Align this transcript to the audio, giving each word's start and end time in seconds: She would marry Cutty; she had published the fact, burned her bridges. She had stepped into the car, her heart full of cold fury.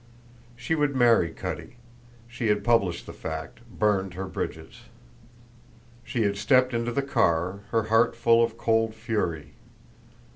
She 0.55 0.73
would 0.73 0.95
marry 0.95 1.29
Cutty; 1.31 1.75
she 2.27 2.47
had 2.47 2.63
published 2.63 3.05
the 3.05 3.13
fact, 3.13 3.59
burned 3.69 4.15
her 4.15 4.25
bridges. 4.25 4.85
She 6.03 6.23
had 6.23 6.37
stepped 6.37 6.73
into 6.73 6.91
the 6.91 7.03
car, 7.03 7.59
her 7.69 7.83
heart 7.83 8.15
full 8.15 8.43
of 8.43 8.57
cold 8.57 8.95
fury. 8.95 9.53